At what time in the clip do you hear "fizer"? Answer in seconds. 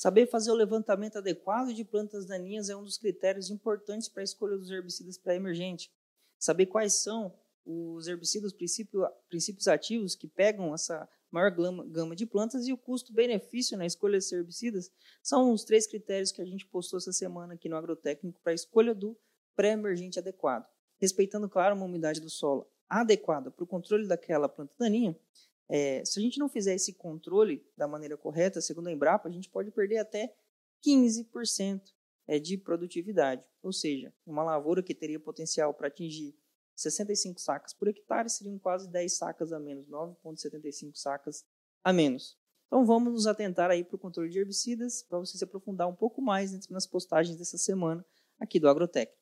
26.48-26.74